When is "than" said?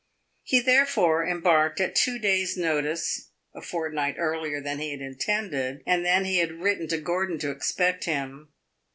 4.59-4.79, 6.03-6.25